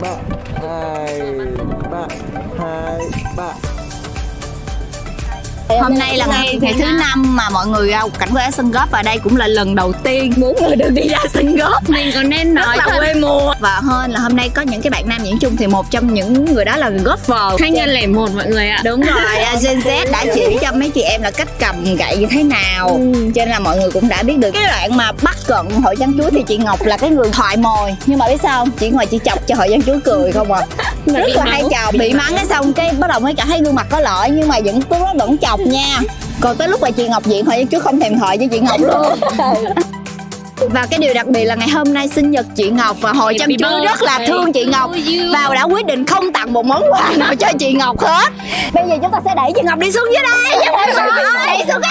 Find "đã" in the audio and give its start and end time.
20.12-20.24, 24.08-24.22, 45.54-45.62